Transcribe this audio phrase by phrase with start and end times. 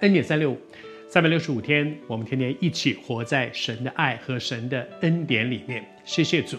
[0.00, 0.58] 恩典三六五，
[1.08, 5.82] 三百六十五天，我们天天一起活在神的爱和神的恩典里面。
[6.04, 6.58] 谢谢主。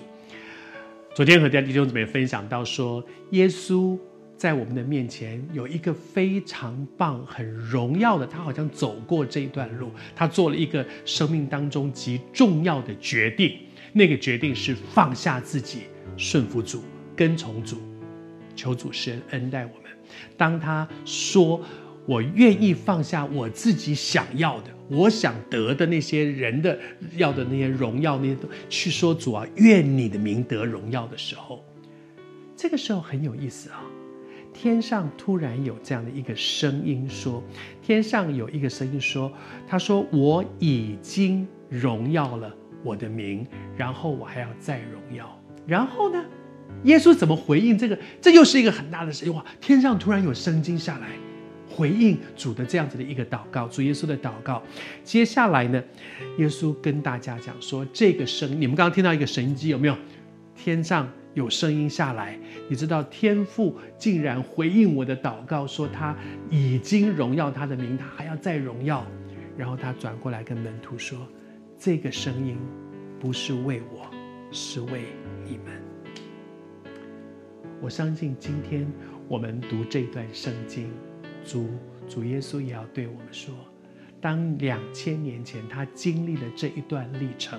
[1.14, 3.96] 昨天和大家弟兄姊妹分享到说，耶稣
[4.36, 13.56] 在我们的面前有一个非常棒、很荣耀的，他好像走过这一段路，他做了一个生命当中极重要的决定。
[13.94, 15.84] 那个决定是放下自己，
[16.18, 16.82] 顺服主，
[17.16, 17.78] 跟从主，
[18.56, 19.92] 求主施恩待我们。
[20.36, 21.62] 当他说
[22.08, 26.80] ：“我愿意放下我自己想要的，我想得的那些人的
[27.18, 31.64] 要的那些荣耀，那些都去说主啊，愿你的名得荣耀的时候，
[32.56, 33.84] 这个时候很有意思啊。
[34.54, 37.44] 天上突然有这样的一个声音说：
[37.84, 39.32] 天上有一个声音说，
[39.68, 42.52] 他说我已经荣耀了。”
[42.84, 45.38] 我的名，然后我还要再荣耀。
[45.66, 46.24] 然后呢，
[46.84, 47.98] 耶稣怎么回应这个？
[48.22, 49.30] 这又是一个很大的事。
[49.32, 49.44] 哇！
[49.60, 51.10] 天上突然有圣经下来，
[51.78, 54.64] 回应主的这样子的一个祷告，主耶稣的祷告。
[55.04, 55.84] 接下来呢，
[56.40, 59.96] 耶稣跟大家讲说，这个声，你们刚刚听到一个神机有没有？
[60.56, 62.36] 天上有声音下来，
[62.68, 66.16] 你知道天父竟然回应我的祷告，说他
[66.50, 69.06] 已经荣耀他的名，他还要再荣耀。
[69.56, 71.20] 然后他转过来跟门徒说。
[71.80, 72.58] 这个声音
[73.20, 74.10] 不是为我，
[74.52, 75.04] 是为
[75.46, 75.80] 你们。
[77.80, 78.92] 我相信今天
[79.28, 80.90] 我们读这段圣经，
[81.48, 81.66] 主
[82.10, 83.56] 主耶稣也要对我们说：
[84.20, 87.58] 当两千年前他经历了这一段历程，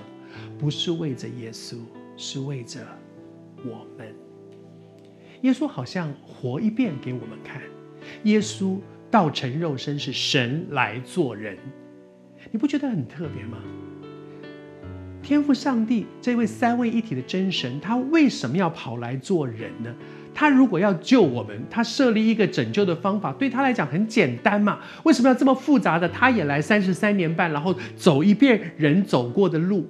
[0.59, 1.79] 不是为着耶稣，
[2.17, 2.87] 是为着
[3.65, 4.15] 我们。
[5.41, 7.63] 耶稣好像活一遍给我们看。
[8.25, 8.79] 耶稣
[9.11, 11.57] 道成肉身，是神来做人，
[12.51, 13.59] 你不觉得很特别吗？
[15.23, 19.95] 天父上帝这位三位一体的真神，他为什么要跑来做人呢？
[20.39, 24.79] 他如果要救我们，他设立一个拯救的方法，对他来讲很简单嘛？
[25.03, 26.09] 为什么要这么复杂的？
[26.09, 29.89] 他也来三十三年半，然后走一遍人走过的路。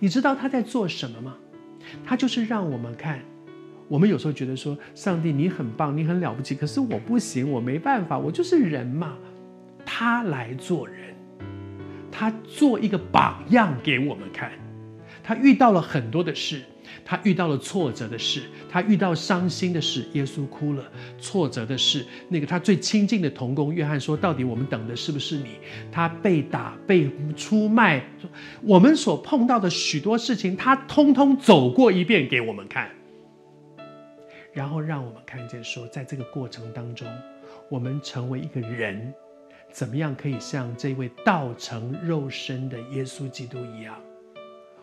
[0.00, 1.36] 你知道他在做什么吗？
[2.04, 3.20] 他就是让我们看。
[3.86, 9.12] 我们有时候觉得说，上帝你很棒，你很了不起，可是我不行，我没办法，我就是人嘛。
[9.84, 11.14] 他来做人，
[12.10, 14.50] 他做一个榜样给我们看。
[15.26, 16.62] 他遇到了很多的事，
[17.04, 20.84] 他遇到了挫折的事，他遇到伤心的事，耶稣哭了；
[21.18, 25.56] 挫折的事，那个他最亲近的同工约翰说：“到底我们等的是不是你？”
[25.90, 28.04] 他被打、被出卖，
[28.62, 32.88] 我们所碰到的许多事情，他通通走过一遍给我们看，
[34.52, 37.08] 然后让我们看见说，在这个过程当中，
[37.68, 39.12] 我们成为一个人，
[39.72, 43.96] 怎么样可以像这位道成肉身的耶稣基督一样。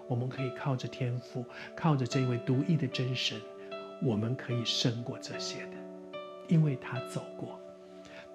[0.08, 3.40] 我们可以靠着天赋，靠着这位独一的真神，
[4.02, 5.72] 我们可以胜过这些的，
[6.48, 7.60] 因为他走过，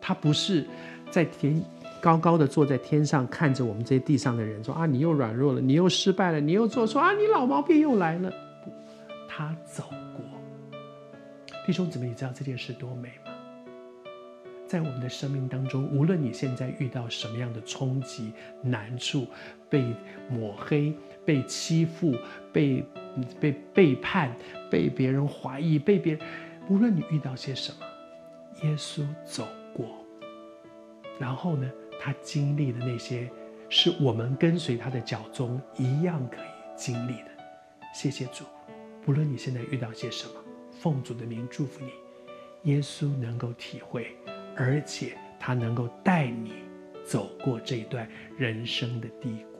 [0.00, 0.66] 他不是
[1.10, 1.62] 在天
[2.00, 8.32] 高高的坐在天上看着我们这些地上的人说啊，你又软弱了，你又失败了，你又做错啊，你老毛病又来了。
[9.28, 9.84] 他走
[10.16, 10.24] 过。
[11.66, 13.27] 弟兄姊妹，你知道这件事多美吗？
[14.68, 19.26] 在我们的生命当中，无论你现在遇到什么样的冲击、难处，
[19.70, 19.82] 被
[20.28, 20.92] 抹黑、
[21.24, 22.14] 被欺负、
[22.52, 22.84] 被
[23.40, 24.36] 被背叛、
[24.70, 26.22] 被别人怀疑、被别人，
[26.68, 27.86] 无论你遇到些什么，
[28.62, 30.04] 耶稣走过，
[31.18, 31.66] 然后呢，
[31.98, 33.26] 他经历的那些，
[33.70, 37.28] 是我们跟随他的脚踪一样可以经历的。
[37.94, 38.44] 谢谢主，
[39.02, 40.34] 不论你现在遇到些什么，
[40.78, 44.14] 奉主的名祝福你，耶稣能够体会。
[44.58, 46.52] 而且他能够带你
[47.06, 49.57] 走过这段人生的低谷。